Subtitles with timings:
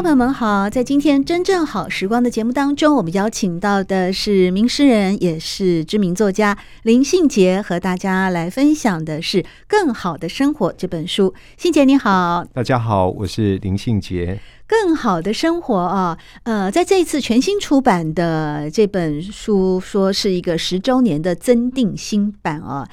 [0.00, 11.34] 众朋友们好，在今天真正好时光的节目当中，我们邀请到的是名诗人，也是知名作家林信杰，和大家来分享的是《更好的生活》这本书。
[11.58, 14.40] 信杰你好，大家好，我是林信杰。
[14.66, 22.88] 更好的生活啊，呃，在这一次全新出版的这本书，说是一个十周年的增订新版啊，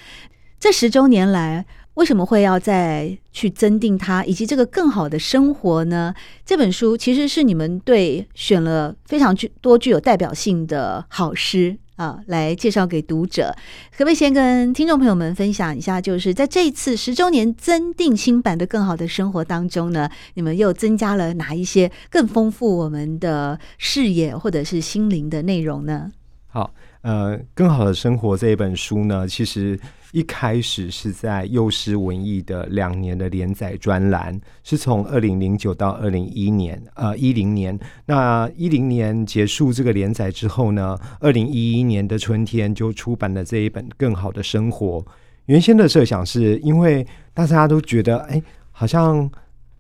[0.60, 1.66] 这十周年来。
[1.98, 6.14] 为什么会要再去增订它，以及这个更好的生活呢？
[6.46, 13.52] 这本书其实是你们对选了非常具多具有代表性的好诗啊，来介绍给读者。
[13.92, 26.12] 可不可以先跟听众朋友们分享一下，就是在这一次十周年增订新版的《更好的生活》当中呢，你们又增加了哪一些更丰富我们的视野或者是心灵的内容呢？
[26.46, 29.80] 好，呃，《更好的生活》这一本书呢，其实。
[30.12, 37.78] 一开始是在幼师文艺的两年的连载专栏，是从二零零九到二零一年，呃，一零年。
[38.06, 45.00] 那一零年结束这个连载之后呢，二零一一年的春天就出版了这一本《更好的生活》。
[45.48, 48.42] 原先的设想是因为大家都觉得，哎，
[48.72, 49.30] 好像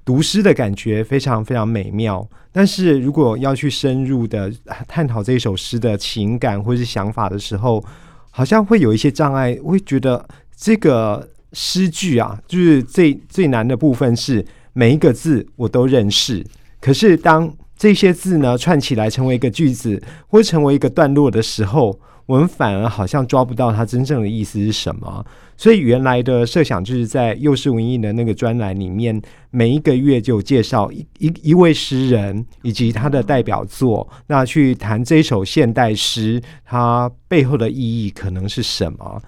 [0.03, 4.51] 读诗的感觉非常非常美妙，但是如果要去深入的
[4.87, 7.83] 探讨这首诗的情感或是想法的时候，
[8.37, 10.23] 好像会有一些障碍，会觉得
[10.55, 16.45] 这个诗句啊，就是最最难的部分是每一个字我都认识，
[16.79, 25.25] 可是当这些字呢串起来成为一个句子，或成为一个段落的时候，我们反而好像抓不到它真正的意思是什么。
[25.57, 29.19] 所以原来的设想就是在幼师文艺的那个专栏里面，
[29.49, 39.19] 每一个月就介绍一一一位诗人以及他的代表作，那去谈这首现代诗它背后的意义可能是什么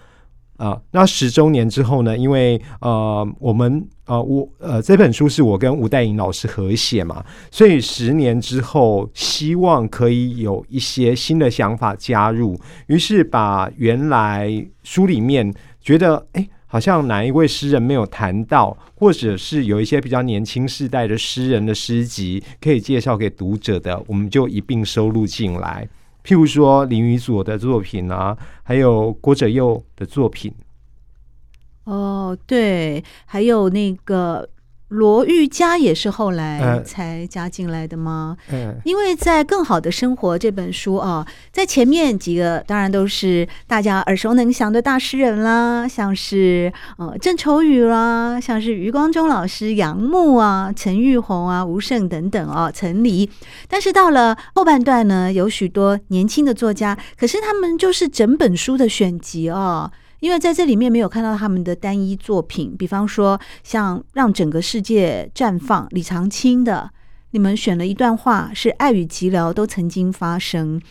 [0.58, 0.80] 啊？
[0.92, 2.16] 那十周年之后呢？
[2.16, 15.52] 因为呃，我们呃，我呃，这本书是我跟吴岱颖老师合写嘛，所以十年之后希望可以有一些新的想法加入，于是把原来书里面。
[15.82, 25.88] 觉得哎，好像哪一位诗人没有谈到，或者是有一些比较年轻世代的诗人的诗集可以介绍给读者的，我们就一并收录进来。
[26.24, 30.54] 譬如说林语佐的作品啊，还有郭哲佑的作品。
[31.86, 34.48] 哦，对，还有那个。
[34.90, 38.36] 罗玉佳也是后来才加进来的吗？
[38.52, 53.30] 嗯，因为在《更好的生活》这本书啊，在前面几个当然都是大家耳熟能详的大诗人啦，像是呃郑愁予啦，像是余光中老师、杨牧啊、陈玉红啊、吴胜等等啊，陈黎。
[53.68, 59.92] 但是到了后半段呢，有许多年轻的作家，可是他们就是整本书的选集啊。
[60.20, 66.90] 因为在这里面没有看到他们的单一作品，比方说像《让整个世界绽放》李长青的，
[67.32, 70.82] 你们选了一段话是“爱与寂寥都曾经发生”。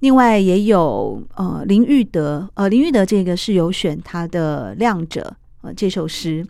[0.00, 5.34] 另外也有呃林玉德，呃林玉德这个是有选他的《亮者》
[5.66, 6.46] 呃这首诗。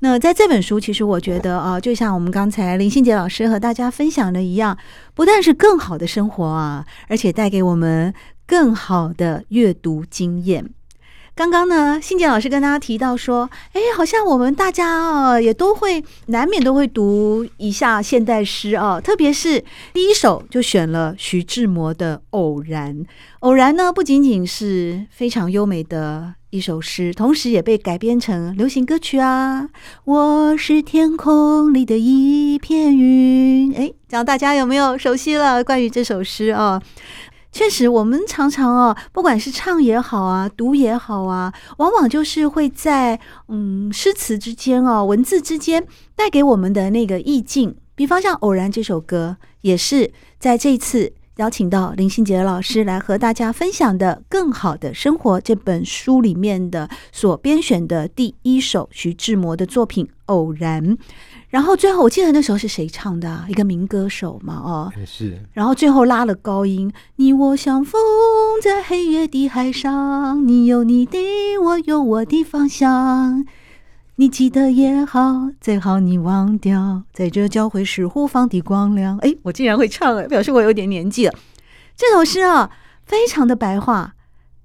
[0.00, 4.76] 那在这本书，其实我觉得啊，就像我们刚才林信杰老师和大家分享的一样，
[5.14, 8.12] 不但是更好的生活啊，而且带给我们
[8.46, 10.70] 更好的阅读经验。
[11.34, 22.94] 刚刚呢，信杰老师跟大家提到说，哎，好像我们大家啊，也都会难免都会读一下现代诗啊，特别是第一首就选了徐志摩的《偶然》。
[23.40, 29.66] 《偶然》呢，不仅仅是非常优美的一首诗，同时也被改编成流行歌曲啊。
[30.04, 35.64] 我是天空里的一片云，哎，这样大家有没有熟悉了？
[35.64, 36.82] 关于这首诗啊？
[37.52, 43.18] 确实，我们常常哦，不管是唱也好啊，读也好啊，往往就是会在
[43.48, 47.76] 嗯诗词之间哦，文字之间带给我们的那个意境。
[47.94, 60.96] 比方像《偶然》这首歌，也是在这次邀请到林心杰老师来和大家分享的《更好的生活》这本书里面的所编选的第一首徐志摩的作品《偶然》。
[61.50, 63.44] 然后最后，我记得那时候是谁唱的啊？
[63.48, 65.42] 一个民歌手嘛，哦，是。
[65.52, 68.00] 然后最后拉了高音，你我相逢
[68.62, 71.18] 在黑夜的海上，你有你的，
[71.60, 73.44] 我有我的方向。
[74.14, 79.18] 你记得也好，最好你忘掉，在这交汇时互放的光亮。
[79.18, 81.34] 哎，我竟然会唱哎，表示我有点年纪了。
[81.96, 82.70] 这首诗啊，
[83.04, 84.14] 非常的白话，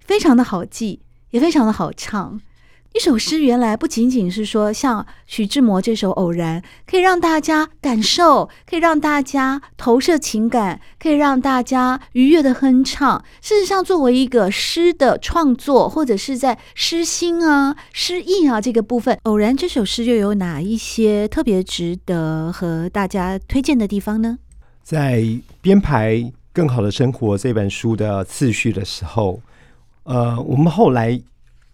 [0.02, 2.40] 非常的好记，也非常的好唱。
[2.96, 13.22] 一首诗原来不仅仅是说像徐志摩这首《偶然》，可以让大家感受，可以让大家投射情感，可以让大家愉悦的哼唱。
[13.42, 24.38] 事实上，作为一个诗的创作，或者是在诗心啊、诗意啊这个部分，《偶然》这首诗又有哪一些特别值得和大家推荐的地方呢？
[24.84, 25.22] 在
[25.60, 26.14] 编排
[26.54, 29.42] 《更好的生活》这本书的次序的时候，
[30.04, 31.22] 呃，我们后来。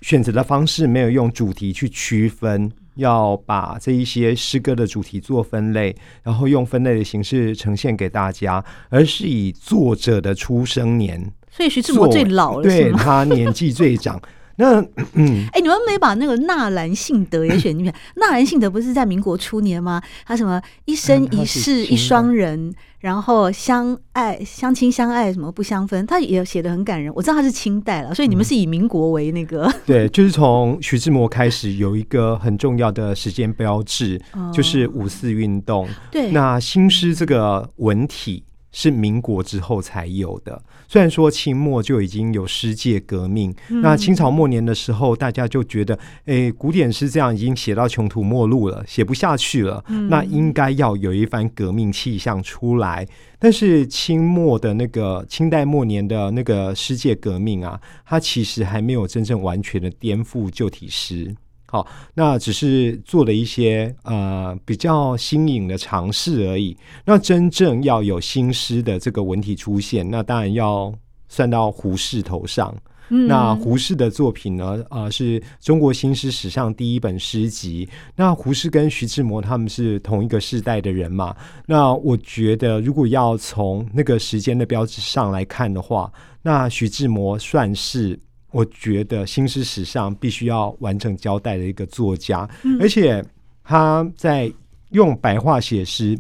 [0.02, 14.22] 选择的方式没有用主题去区分，要把这一些诗歌的主题做分类，然后用分类的形式呈现给大家，而是以作者的出生年，所以徐志摩最老了，对，他年纪最长。
[14.62, 14.80] 那
[15.16, 17.92] 嗯，哎、欸，你们没把那个纳兰性德也选进去？
[18.16, 20.00] 纳兰性德不是在民国初年吗？
[20.24, 27.12] 他什么一生一世一双人，嗯、然后相爱相亲相爱，什么不相分，他也写的很感人。
[27.16, 35.90] 我知道他是清代了，所以你们是以民国为那个、 嗯、对，就是从徐志摩开始有一个很重要的时间标志，哦、就是五四运动。
[36.12, 38.44] 对，那新诗这个文体。
[38.72, 40.62] 是民国之后才有的。
[40.88, 49.84] 虽然说清末就已经有诗界革命，嗯、那清朝末年的时候，大家就觉得，哎，古典诗这样已经写到穷途末路了，写不下去了。
[49.88, 53.08] 嗯、那应该要有一番革命气象出来。
[53.40, 61.36] 但是清末的那个清代末年的那个诗界革命啊，它其实还没有真正完全的颠覆旧体诗。
[61.72, 66.76] 好，那只是做了一些呃比较新颖的尝试而已。
[67.06, 70.94] 那真正要有新诗的这个文体出现，那当然要
[71.30, 72.76] 算到胡适头上。
[73.08, 77.88] 嗯、那胡适的作品呢，啊、呃，是中国新诗史上第一本诗集。
[78.18, 81.34] 那胡适跟徐志摩他们是同一个世代的人嘛？
[81.66, 88.20] 那我觉得，如果要从那个时间的标志上来看的话，那徐志摩算是。
[88.52, 93.24] 我觉得新诗史上必须要完成交代的一个作家，嗯、而且
[93.64, 94.52] 他在
[94.90, 96.20] 用白话写诗，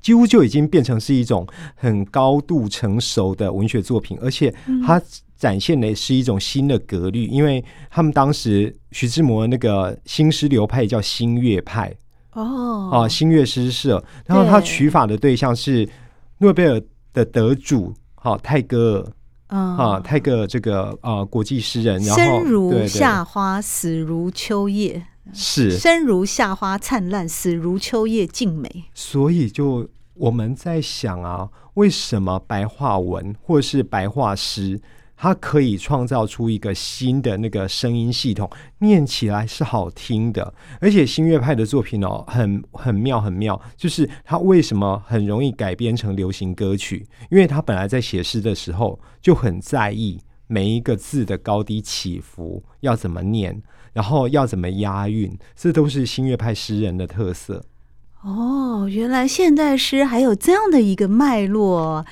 [0.00, 4.52] 几乎就已经变成是一种很高度成熟的文学作品，而且
[4.86, 5.00] 他
[5.36, 11.94] 展现的是一种新的格律，因为他们当时徐志摩那个新诗流派叫新月派。
[12.32, 15.88] 哦，啊新月诗社，然后他取法的对象是
[16.38, 16.80] 诺贝尔
[17.12, 19.12] 的得主，好泰戈尔。
[19.48, 28.84] 嗯啊，泰戈尔这个啊国际诗人，然后生如夏花，死如秋叶，是生如夏花灿烂，死如秋叶静美。
[28.94, 34.80] 所以就我们在想啊，为什么白话文或是白话诗？
[35.20, 38.48] 它可以创造出一个新的那个声音系统，
[38.78, 40.54] 念起来是好听的。
[40.80, 43.60] 而且新月派的作品哦，很很妙，很妙。
[43.76, 47.04] 就是它为什么很容易改编成流行歌曲？
[47.30, 53.60] 因为他本来在写诗的时候就很在意每一个字的高低起伏要怎么念，
[53.92, 57.64] 然后要怎么押韵，这都是新月派诗人的特色。
[58.22, 62.06] 哦，原来现代诗还有这样的一个脉络。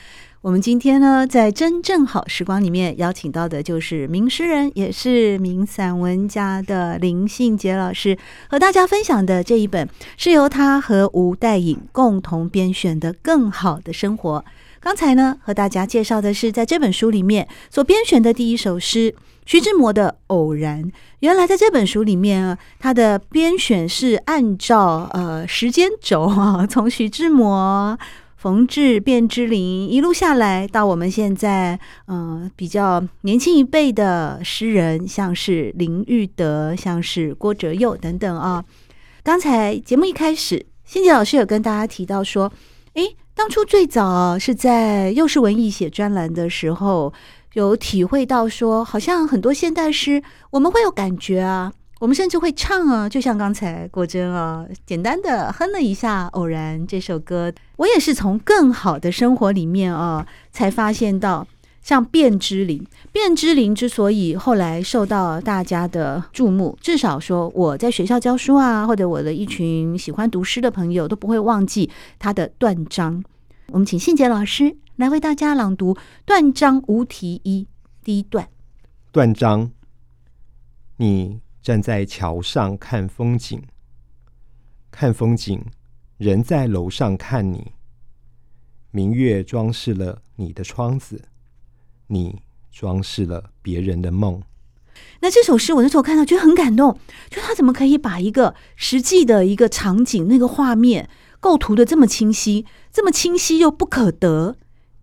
[0.46, 8.16] 我们今天呢，在真正好时光里面邀请到的就是名诗人，也是名散文家的林信杰老师，
[8.48, 14.38] 和大家分享的这一本是由他和吴岱颖共同编选的《更好的生活》。
[14.78, 19.12] 刚才呢，和大家介绍的是在这本书里面所编选的第一首诗，
[19.46, 20.84] 徐志摩的《偶然》。
[21.18, 27.98] 原来在这本书里面啊，他的编选是按照呃时间轴啊，从徐志摩。
[28.36, 38.62] 冯至、卞之琳一路下来，到我们现在，嗯、比较年轻一辈的诗人，像是林育德，像是郭哲佑等等啊。
[39.22, 42.52] 刚才节目一开始，信杰老师有跟大家提到说，
[42.92, 47.12] 诶，当初最早是在幼师文艺写专栏的时候，
[47.54, 51.72] 有体会到说，好像很多现代诗，我们会有感觉啊。
[51.98, 57.50] 我们甚至会唱啊，就像刚才果珍啊，简单的哼了一下《偶然》这首歌。
[57.76, 61.46] 我也是从更好的生活里面啊，才发现到，
[61.80, 71.88] 像卞之琳，卞之琳之所以后来受到大家的注目，至少说我在学校教书啊，或者我的一群喜欢读诗的朋友都不会忘记
[72.18, 73.24] 他的断章。
[73.68, 75.94] 我们请信杰老师来为大家朗读
[76.26, 77.62] 《断章无题一》
[78.04, 78.46] 第一段。
[79.10, 79.70] 断章，
[80.98, 81.45] 你。
[81.66, 83.60] 站在桥上看风景，
[84.92, 85.64] 看风景，
[86.16, 87.72] 人在楼上看你。
[88.92, 91.24] 明月装饰了你的窗子，
[92.06, 94.40] 你装饰了别人的梦。
[95.18, 104.56] 那这首诗我那时候看到觉得很感动，就他怎么可以把一个实际的一个场景那个画面构图的这么清晰，这么清晰又不可得？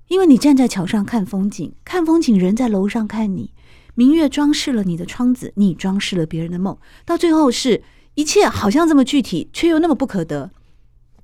[0.07, 3.53] 因为你站在桥上看风景，看风景人在楼上看你，
[3.95, 7.83] 明月装饰了你的窗子，你装饰了别人的梦，到最后是
[8.15, 10.51] 一切好像这么具体，却又那么不可得。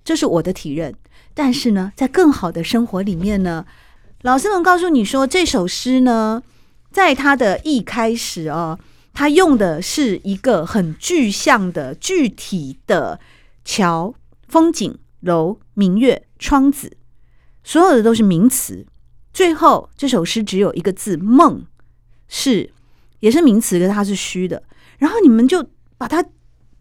[0.04, 0.94] 这是我的体认。
[1.34, 3.66] 但是呢，在更好的生活里面呢，
[4.24, 6.44] 老师们告诉你说，这首诗呢，
[6.92, 8.78] 在它的一开始哦，
[9.14, 13.20] 它用的是一个很具象的、具体的
[13.64, 14.14] 桥、
[14.48, 16.98] 风景、楼、明月、窗子。
[17.64, 18.86] 所有的都是名词，
[19.32, 21.64] 最后这首诗只有一个字“梦”，
[22.30, 22.72] 是
[23.20, 24.64] 也是名词，可是它是虚的。
[25.00, 25.68] 然后你们就
[25.98, 26.24] 把它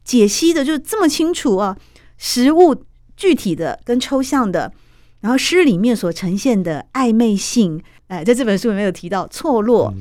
[0.05, 1.77] 解析的就这么清楚啊，
[2.17, 2.85] 实物
[3.17, 4.73] 具体的跟抽象的，
[5.21, 9.93] 然后诗里面所呈现的暧昧性，哎，在这本书里面有提到错落。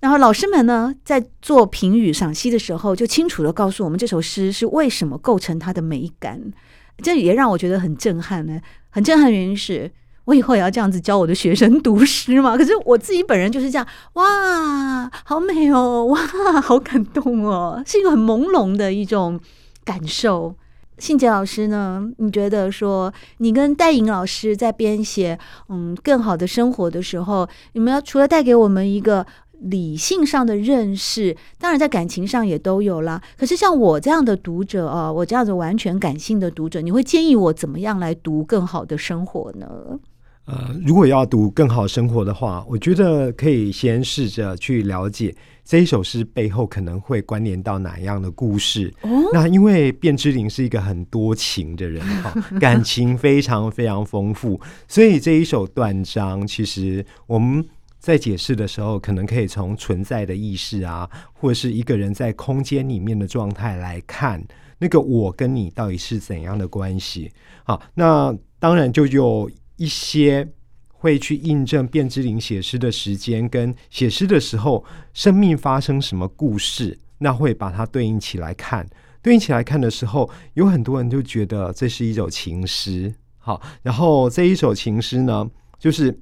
[0.00, 6.40] 然后老师们呢，在做评语赏析的时候，就清楚的告诉我们这首诗是为什么构成它的美感。
[6.98, 8.60] 这也让我觉得很震撼呢。
[8.90, 9.90] 很震撼的原因是
[10.24, 12.56] 我以后也要这样子教我的学生读诗嘛。
[12.58, 16.18] 可是我自己本人就是这样，哇，好美哦， 哇，
[16.60, 19.38] 好感动哦，是一个很朦胧的一种
[19.84, 20.54] 感受。
[20.98, 25.38] 信杰老师呢，你觉得说你跟戴颖老师在编写
[25.68, 29.26] 嗯更好的生活的时候，你们要除了带给我们一个。
[29.64, 33.22] 理性上的认识，当然在感情上也都有啦。
[33.38, 39.68] 可是像我这样的读者啊，我这样子完全感性的读者，你会建议我怎么样来读更好的生活呢？
[40.44, 45.34] 呃，如果要读更好生活的话，我觉得可以先试着去了解
[45.64, 48.92] 这一首诗背后可能会关联到哪样的故事。
[49.02, 57.64] 哦，那因为卞之琳是一个很多情的人哈， 感情非常非常丰富，所以这一首断章，其实我们。
[58.02, 64.44] 在解释的时候，可能可以从存在的意识啊，或者是一个人在空间里面的状态来看，
[64.80, 67.30] 那个我跟你到底是怎样的关系？
[67.62, 70.48] 好，那当然就有一些
[70.88, 78.88] 会去印证卞之琳写诗的时间跟写诗的时候生命发生什么故事，那会把它对应起来看。
[79.22, 83.14] 对应起来看的时候，有很多人就觉得这是一首情诗。
[83.38, 86.18] 好，然后这一首情诗呢，就是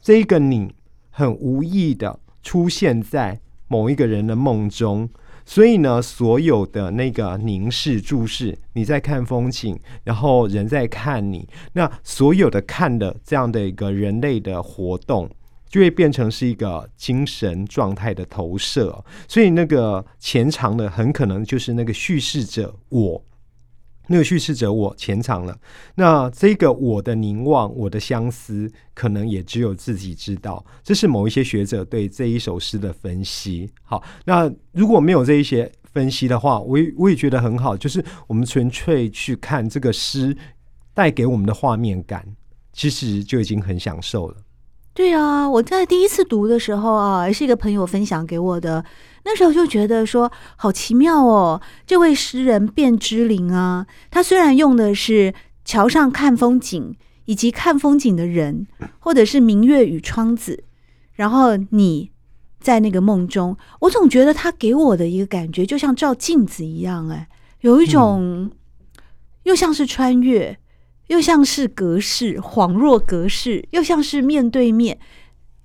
[0.00, 0.72] 这个你。
[1.16, 5.08] 很无意的出现在某一个人的梦中，
[5.46, 15.28] 所以呢，所有的那个凝视、注视，你在看风景，然后人在看你，那所有的看的这样的一个人类的活动，
[15.68, 23.22] 就会变成是一个精神状态的投射，所以那个潜藏的很可能就是那个叙事者我。
[24.06, 25.58] 那个叙事者我潜藏了，
[25.94, 30.64] 那这个我的凝望，我的相思，可能也只有自己知道。
[30.82, 33.70] 这是某一些学者对这一首诗的分析。
[33.82, 40.36] 好，那如果没有这一些分析的话，我也我也觉得很好，就是我们纯粹去看这个诗
[40.92, 42.26] 带给我们的画面感，
[42.72, 44.36] 其实就已经很享受了。
[44.94, 48.84] 对啊，我在第一次读的时候啊，也是一个朋友分享给我的。
[49.24, 55.34] 那时候就觉得说好奇妙哦，这位诗人卞之琳啊，他虽然用的是
[55.64, 58.68] 桥上看风景，以及看风景的人，
[59.00, 60.62] 或者是明月与窗子，
[61.14, 62.12] 然后你
[62.60, 67.26] 在那个梦中，我总觉得他给我的一个感觉就像照镜子一样，哎，
[67.62, 68.48] 有一种
[69.42, 70.56] 又像是穿越。
[71.08, 74.98] 又像是隔世，恍若隔世，又像是面对面。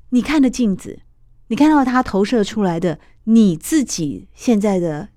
[0.09, 1.01] 你看的镜子，
[1.47, 5.09] 你看到它投射出来的你自己现在的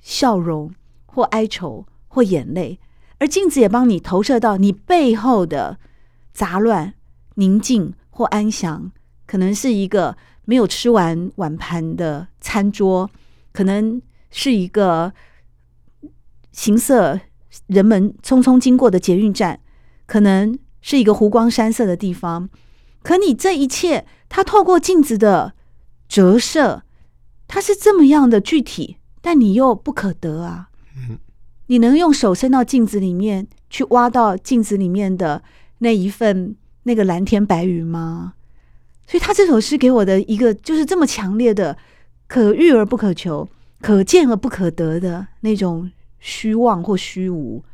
[0.00, 0.74] 笑容，
[1.06, 2.78] 或哀愁，或眼泪，
[3.18, 5.78] 而镜子也帮你投射到你背后的
[6.32, 6.94] 杂乱、
[7.36, 8.92] 宁静或安详。
[9.26, 13.10] 可能是一个没有吃完碗盘的餐桌，
[13.52, 15.12] 可能是一个
[16.52, 17.20] 形色。
[17.66, 19.60] 人们匆匆经过的捷运站，
[20.06, 22.48] 可能是一个湖光山色的地方。
[23.02, 25.54] 可你这一切，它透过镜子的
[26.08, 26.82] 折射，
[27.46, 30.70] 它是这么样的具体，但你又不可得啊。
[31.66, 35.42] 你能用手伸到镜子里面去挖到镜子里面的
[35.78, 38.34] 那一份那个蓝天白云吗？
[39.06, 41.76] 所以他这首诗给我的一个就是这么强烈的
[42.26, 43.48] 可遇而不可求、
[43.80, 45.90] 可见而不可得的那种。
[46.18, 47.64] 虚妄或虚无，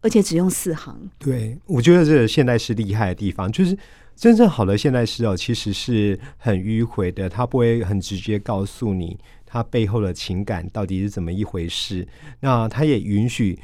[0.00, 1.10] 而且只用四行。
[1.18, 3.76] 对，我觉得这个现代诗厉害的地方，就是
[4.14, 12.06] 真正好的现代诗哦，其实是很迂回的，它不会很直接告诉你它背后的情感到底是怎么一回事。
[12.40, 13.58] 那它也允许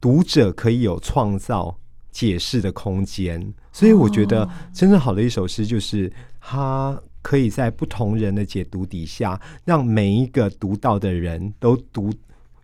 [0.00, 1.76] 读者可以有创造
[2.10, 3.52] 解释的空间。
[3.72, 12.12] 所以我觉得真正好的一首诗，就是它可以在不同人的解读底下，让每一个读到的人都读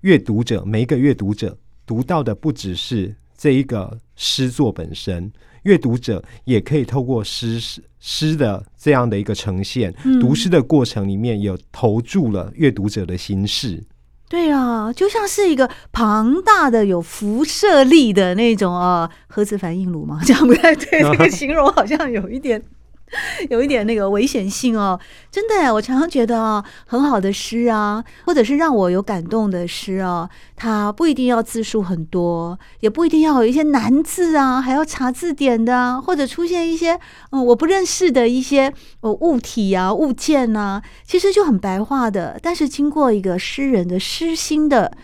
[0.04, 1.56] 阅读者，每一个阅读者
[1.86, 5.32] 读到的不只是这一个诗作本身，
[5.62, 7.58] 阅读者也可以透过诗
[7.98, 13.82] 诗的这样的一个呈现，嗯、读诗的过程里面有投注了阅读者的心事。
[14.28, 22.62] 对啊，就像是一个庞大的有辐射力的那种啊，核子反应炉嘛， 这样不太对，这个形容好像有一点。
[23.48, 24.98] 有一点那个危险性哦，
[25.30, 36.98] 真的，我常常觉得啊，很好的诗啊，或者是让我有感动的诗哦，它不一定要字数很多，也不一定要有一些难字啊，还要查字典的啊，或者出现一些
[37.30, 44.96] 嗯我不认识的一些物体啊、物件啊，其实就很白话的，但是经过一个诗人的诗心的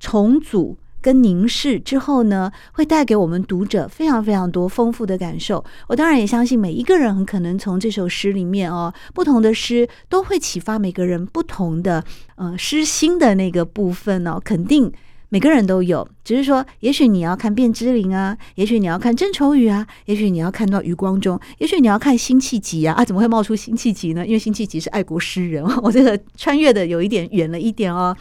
[0.00, 0.78] 重组。
[1.06, 5.64] 跟凝视之后呢，会带给我们读者非常非常多丰富的感受。
[5.86, 12.02] 我当然也相信每一个人很可能从这首诗里面哦，不同的诗都会启发每个人不同的
[12.34, 14.40] 呃诗心的那个部分哦。
[14.44, 14.92] 肯定
[15.28, 23.04] 每个人都有，只是说，也许你要看卞之琳啊，也许你要看郑愁予啊，也许你要看到余光中，也许你要看辛弃疾啊啊！
[23.04, 24.26] 怎么会冒出辛弃疾呢？
[24.26, 28.16] 因为辛弃疾是爱国诗人， 我这个穿越的有一点远了一点哦。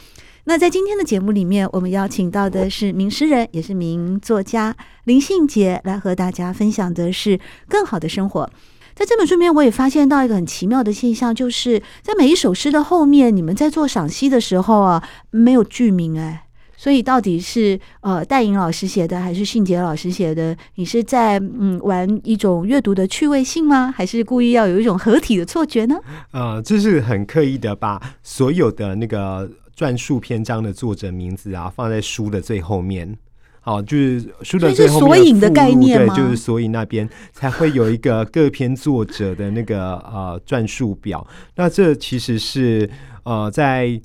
[0.48, 4.76] 那在今天的节目里面，我们邀请到的是名诗人，也是名作家
[5.06, 8.48] 林信杰，来和大家分享的是更好的生活。
[8.94, 16.46] 在这本书里面，我也发现到一个很奇妙的现象，就是在每一首诗的后面，你们在做赏析的时候啊，没有句名哎，
[16.78, 20.56] 所以到底是呃戴颖老师写的，还是信杰老师写的？
[20.76, 23.92] 你是在嗯玩一种阅读的趣味性吗？
[23.92, 25.98] 还是故意要有一种合体的错觉呢？
[26.32, 29.50] 呃，这是很刻意的，把所有的那个。
[29.76, 33.18] 传述篇章的作者名字啊，放在书的最后面，
[33.60, 41.28] 好，就是书的最后面的索引的概念，对，就是索引那边才会有一个各篇作者的那个呃传述表。
[41.56, 42.90] 那这其实是
[43.24, 44.00] 呃在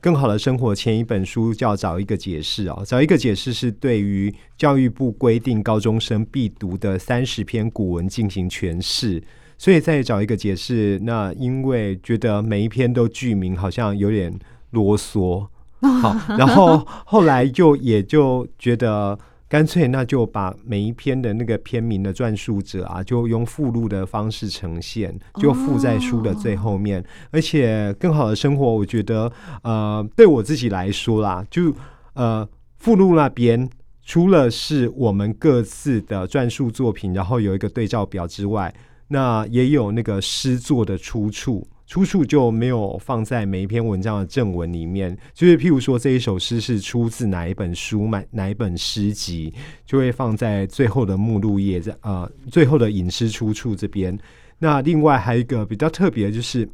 [0.00, 9.20] 更好的生活前一本书叫找一个解释哦，找一个解释是对于教育部规定高中生必读的三十篇古文进行诠释，
[9.58, 11.00] 所以再找一个解释。
[11.02, 14.32] 那因为觉得每一篇都剧名，好像有点。
[14.76, 15.48] 啰嗦，
[16.02, 27.04] 好，然后后来就也就觉得干脆，那就把每一篇的那个篇名的撰述者啊，就用附录的方式呈现，就附在书的最后面。
[27.30, 29.30] 而且更好的生活，我觉得，
[29.62, 31.72] 呃，对我自己来说啦，就
[32.14, 32.46] 呃，
[32.78, 33.68] 附录那边
[34.02, 38.74] 除了是我们各自的撰述作品，然后有一个对照表之外，
[39.08, 41.66] 那也有那个诗作的出处。
[41.86, 54.18] 出处就没有放在每一篇文章的正文里面，就是譬如说这一首诗是出自哪一本书、哪哪一本诗集，就会放在最后的目录页，在呃最后的隐诗出处这边。
[54.58, 56.68] 那另外还有一个比较特别的就是，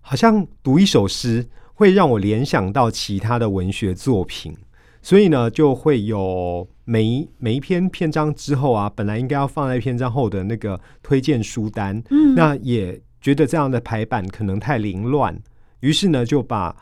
[0.00, 4.56] 好像读一首诗会让我联想到其他的文学作品，
[5.00, 13.00] 所以呢就会有每一每一篇篇章之后啊，本来应该要放在篇章后的那个推荐书单，嗯，那也。
[13.26, 15.36] 觉得这样的排版可能太凌乱，
[15.80, 16.76] 于是呢，就把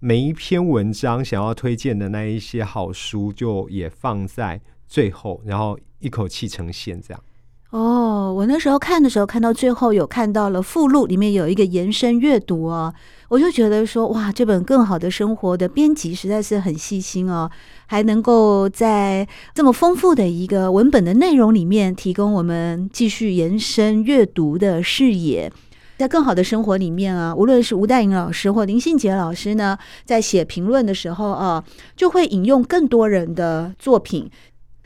[0.00, 7.24] 每一篇文章想要推荐的那一些好书，就也放在最后，然后一口气呈现这样。
[7.70, 12.92] 哦，我那时候看的时候，看到最后有看到了附录里面有一个延伸阅读啊，
[13.30, 17.50] 我就觉得说，哇，这本更好的生活的编辑实在是很细心哦，
[17.86, 25.50] 还能够在这么丰富的一个文本的内容里面，提供我们继续延伸阅读的视野。
[25.98, 31.64] 在更好的生活里面啊，无论是吴岱颖老师或林信杰老师呢，在写评论的时候啊，
[31.96, 34.30] 就会引用更多人的作品，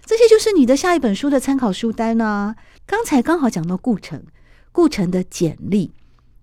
[0.07, 2.57] 这些就是你的下一本书的参考书单呢、啊。
[2.87, 4.25] 刚才刚好讲到顾城，
[4.73, 5.93] 顾城的简历，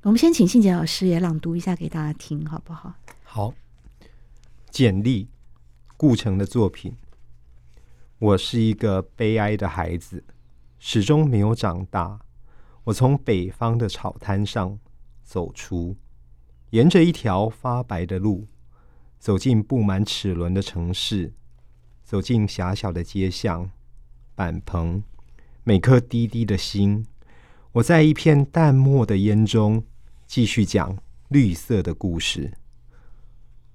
[0.04, 2.94] 我们先请信杰老师也朗读一下给大家听，好不好？
[3.24, 3.54] 好，
[4.70, 5.28] 简历，
[5.98, 6.96] 顾城的作品。
[8.20, 10.24] 我是一个悲哀的孩子，
[10.78, 12.20] 始终没有长大。
[12.90, 14.80] 我从北方的草滩上
[15.24, 15.96] 走出，
[16.72, 18.48] 沿着一条发白的路，
[19.20, 21.32] 走进布满齿轮的城市，
[22.04, 23.70] 走进狭小的街巷、
[24.34, 25.04] 板棚，
[25.64, 27.06] 每颗滴滴的心。
[27.74, 29.84] 我在一片淡漠的烟中，
[30.26, 30.98] 继续讲
[31.28, 32.54] 绿色的故事。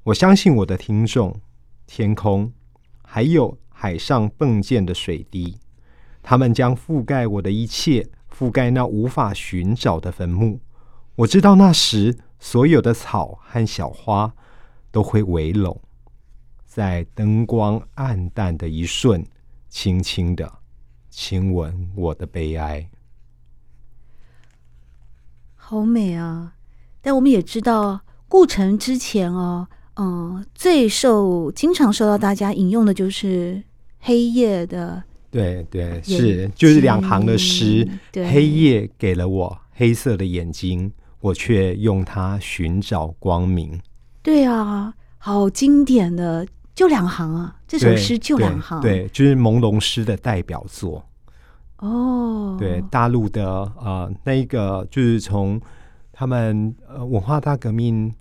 [0.03, 1.41] 我相信我的听众，
[1.87, 2.53] 天空，
[3.05, 5.57] 还有海上迸溅的水滴，
[6.21, 8.09] 它们将覆盖我的一切。
[8.37, 10.59] 覆盖那无法寻找的坟墓，
[11.17, 14.35] 我知道那时所有的草和小花
[14.91, 15.81] 都会围拢，
[16.67, 19.25] 在灯光暗淡的一瞬，
[19.69, 20.53] 轻轻的
[21.09, 22.91] 亲吻我的悲哀。
[25.55, 26.55] 好美啊！
[27.01, 33.63] 但我们也知道，顾城之前哦，嗯，最受经常受到大家引用的就是
[34.01, 43.81] 黑夜的，对对是，就是两行的诗，黑夜给了我黑色的眼睛，我却用它寻找光明。
[44.23, 51.05] 对啊，好经典的，就两行啊，这首诗就两行，对，对，就是朦胧诗的代表作。
[51.79, 53.45] 哦，对，大陆的
[53.77, 55.61] 呃，那一个就是从
[56.13, 58.15] 他们呃文化大革命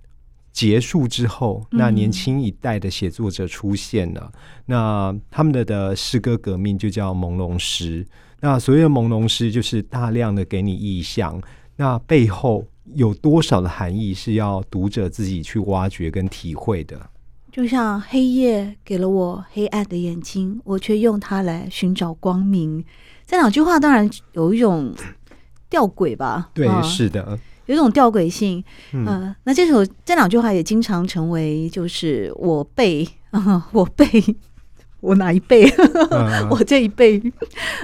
[0.54, 8.06] 结束之后，那年轻一代的写作者出现了，嗯、那他们的的诗歌革命就叫朦胧诗。
[8.40, 11.42] 那所谓的朦胧诗，就是大量的给你意象，
[11.76, 12.64] 那背后
[12.94, 17.10] 有多少的含义是要读者自己去挖掘跟体会的。
[17.50, 22.84] 就像黑夜给了我黑暗的眼睛，我却用它来寻找光明。
[23.26, 24.94] 这两句话当然有一种
[25.68, 26.50] 吊诡吧？
[26.54, 28.62] 对，是的，有一种吊诡性。
[28.92, 34.06] 嗯、呃，那这首这两句话也经常成为就是我辈，啊、 我辈，
[35.00, 35.64] 我哪一辈？
[36.10, 37.22] 嗯、 我这一辈，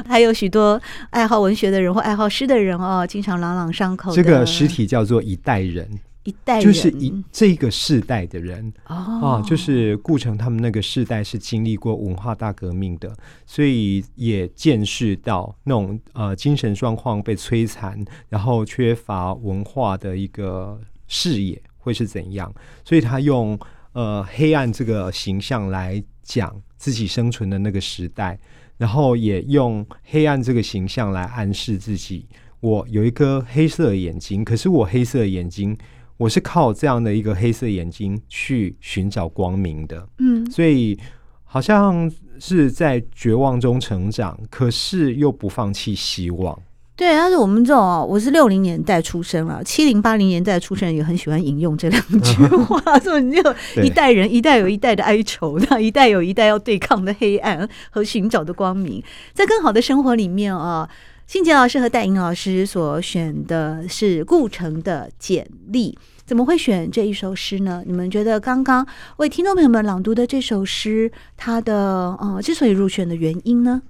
[0.07, 4.15] 还有许多爱好文学的人或爱好诗的人哦，经常朗朗上口。
[4.15, 5.89] 这个实体叫做一代人。
[6.31, 13.13] 一代就是一这个世代的人哦，啊，就是顾城他们那个世代是经历过文化大革命的，
[13.45, 23.59] 所以也见识到那种呃精神状况被摧残，然后缺乏文化的一个视野会是怎样，所以他用
[23.93, 28.39] 呃黑暗这个形象来讲自己生存的那个时代，
[28.79, 32.27] 然后也用黑暗这个形象来暗示自己，
[32.61, 35.77] 我有一颗黑色的眼睛，可是我黑色的眼睛。
[36.21, 40.99] 我是靠这样的一个黑色眼睛去寻找光明的，嗯，所以
[41.45, 46.61] 好像是在绝望中成长，可是又不放弃希望。
[46.95, 52.35] 对，但是我们这种，我是六零年代出生了，七零八零年代出生也很喜欢引用这两句
[52.67, 59.03] 话，所以就 一代人一代有一代的哀愁，那一代有一代要对抗的黑暗和寻找的光明，
[59.33, 60.87] 在更好的生活里面啊。
[61.31, 65.93] 信杰老师和戴莹老师所选的是顾城的《简历》，
[66.25, 67.85] 怎么会选这一首诗呢？
[67.87, 68.85] 你们觉得刚刚
[69.19, 73.81] 为听众朋友们朗读的这首诗，它的呃之所以入选的原因呢？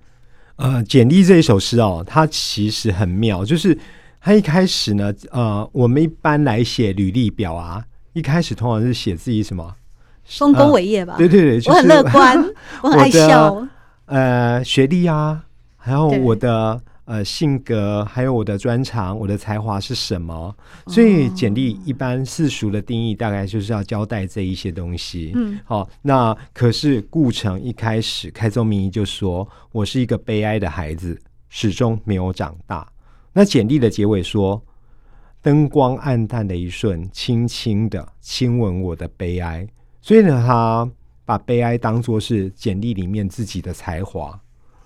[0.56, 3.78] 呃，《简历》这一首诗哦，它其实很妙，就是
[4.20, 9.74] 它一开始呢，呃，我们一般来写履历表啊，一开始通常是写自己什么
[10.26, 11.14] 丰功伟业吧？
[11.16, 12.50] 对对对，就是、我很乐观，
[12.84, 13.66] 我很爱笑。
[14.04, 15.44] 呃，学历啊，
[15.78, 16.78] 还有我的。
[17.10, 20.54] 呃，性格还有我的专长，我的才华是什么？
[20.86, 25.32] 所以简历一般世俗的定义大概就是要交代这一些东西。
[25.34, 32.86] 嗯，好，那可是顾城一开始开宗明义就说：“我是一个悲哀的孩子，始终没有长大。”
[33.34, 34.62] 那简历的结尾说
[35.42, 39.66] ：“灯光暗淡的一瞬，轻轻的亲吻我的悲哀。”
[40.00, 40.88] 所以呢，他
[41.24, 44.40] 把悲哀当作是简历里面自己的才华。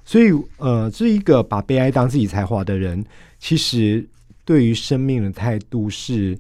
[0.04, 3.04] 所以，呃，这一个把悲哀当自己才华的人，
[3.38, 4.06] 其实
[4.44, 6.38] 对于生命的态度是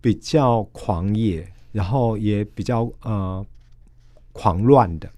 [0.00, 3.46] 比较狂野，然后也比较呃
[4.32, 5.08] 狂乱的。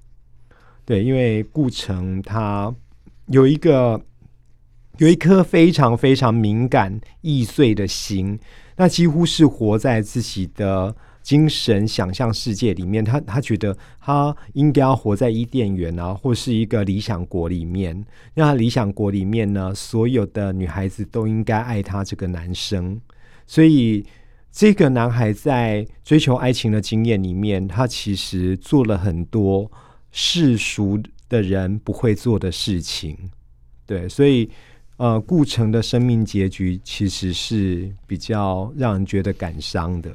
[0.85, 2.75] 对，因为顾城他
[3.29, 4.01] 有一个
[4.99, 8.39] 有一颗非常非常敏感易碎的心，
[8.77, 10.95] 那几乎是活在自己的。
[11.29, 18.03] 精神想象世界里面，他他觉得他应该要活在伊甸园啊，或是一个理想国里面。
[18.33, 22.99] 那理想国里面呢，所有的女孩子都应该爱他这个男生。
[23.47, 24.03] 所以，
[24.51, 29.71] 这个男孩在追求爱情的经验里面，他其实做了很多
[30.11, 33.15] 世俗的人不会做的事情。
[33.85, 34.49] 对，所以
[34.97, 40.11] 呃，顾城的生命结局其实是比较让人觉得感伤的。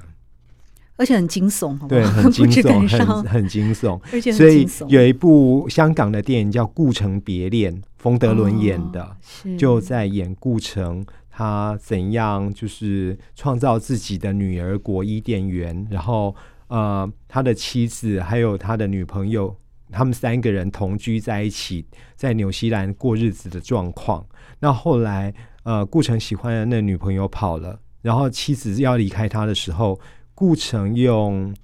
[0.95, 3.99] 而且很惊悚，对，很 惊悚，很很惊悚。
[4.11, 9.17] 而且所以有一部香港的电影叫《顾城别恋》，冯德伦演的，哦、
[9.57, 16.35] 就在演顾城他怎样就是创造自己的女儿国伊甸园，然后
[16.67, 19.55] 呃，他的妻子还有他的女朋友，
[19.91, 24.23] 他们三个人同居在一起，在纽西兰过日子的状况。
[24.59, 29.99] 那后来呃，顾城喜欢的那女朋友跑了，然后妻子要离开他的时候。
[30.43, 31.55] 顾城用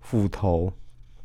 [0.00, 0.72] 斧头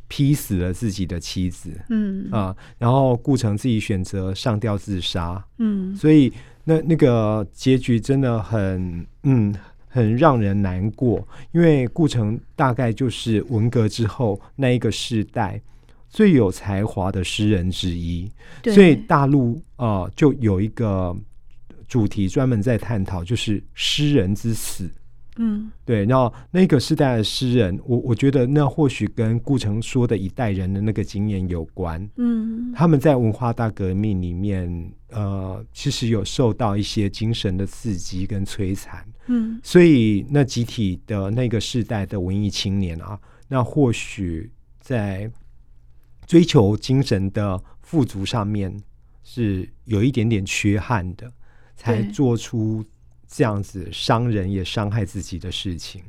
[0.09, 2.29] 劈死了自己的妻子，嗯。
[2.29, 6.29] 啊，然后顾城自己选择上吊自杀，嗯，所以
[6.65, 9.55] 那那个结局真的很嗯
[9.87, 15.61] 很让人难过，因为顾城大概就是文革之后那一个世代
[16.09, 18.29] 最有才华的诗人之一，
[18.65, 21.15] 所以大陆啊就有一个
[21.87, 24.91] 主题专门在探讨，就是诗人之死。
[25.37, 32.07] 嗯，对，然后那个时代的诗人，我我觉得那或许跟顾城说的一代人的那个经验有关。
[32.17, 39.03] 嗯，他们在文化大革命里面，呃，其实有受到一些精神的刺激跟摧残。
[39.25, 45.31] 嗯，所以那集体的那个时代的文艺青年啊，那或许在
[46.27, 48.79] 追求精神的富足上面
[49.23, 51.31] 是有一点点缺憾的，
[51.75, 52.85] 才做出。
[53.35, 56.03] 这样子伤人也伤害自己的事情，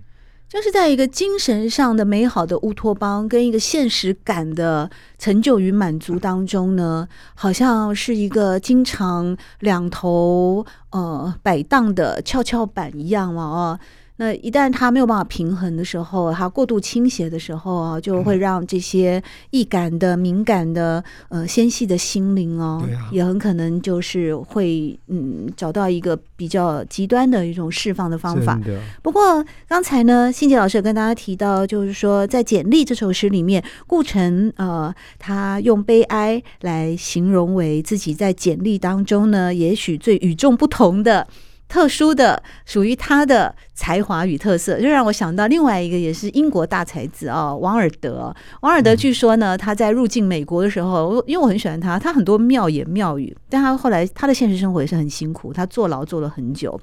[0.46, 13.80] 就是在一个精神上的美好的乌托邦跟一个现实感的成就与满足当中呢，好像是一个经常两头呃摆荡的跷跷板一样嘛，哦。
[14.16, 28.56] 那一旦它没有办法平衡的时候，它过度倾斜的时候啊，就会让这些易感的、敏感的、呃纤细的心灵哦，啊、也很可能就是会嗯找到一个比较极端的一种释放的方法。
[29.02, 41.26] 不过刚才呢，欣杰老师有跟大家提到，就是说在《简历》这首诗里面，顾城呃他用悲哀来形容为自己在简历当中呢，也许最与众不同的。
[41.74, 48.32] 特殊的属于他的才华与特色，就让我想到另外一个也是英国大才子啊，王尔德。
[48.60, 56.80] 王尔德据说呢，他在入境美国的时候，因为我很喜欢他，他很多妙言妙语，但他后来他的现实生活也是很辛苦，他坐牢坐了很久。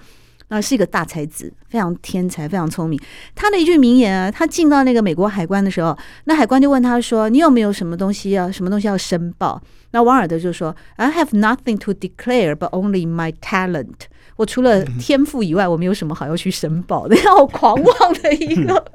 [0.52, 3.00] 那是一个大才子，非常天才，非常聪明。
[3.34, 9.62] 他的一句名言啊，他进到那个美国海关的时候，那海关就问他说：“你有没有什么东西要什么东西要申报？”
[9.92, 18.86] 那王尔德就说：“I have nothing to declare, but only my talent。”我除了天赋以外，我没有什么好要去申报的， 好狂妄的一个。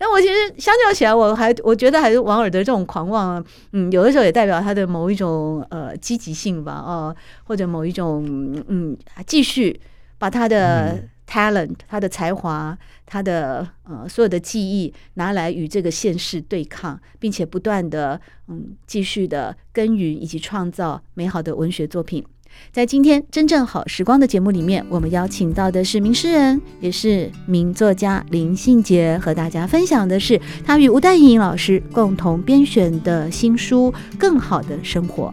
[0.00, 8.24] 那我其实相较起来，我还我觉得还是王尔德这种狂妄，嗯，有的时候也代表他的某一种呃积极性吧，哦，或者某一种
[8.68, 9.78] 嗯，继续
[10.18, 12.76] 把他的 talent、他的才华、
[13.06, 22.24] 他的呃所有的技艺拿来与这个现实对抗，并且不断的嗯继续的耕耘以及创造美好的文学作品。
[22.72, 35.32] 在今天真正好时光的节目里面，我们邀请到的是名诗人，也是名作家林信杰，和大家分享的是他与吴淡盈老师共同编选的新书《更好的生活》。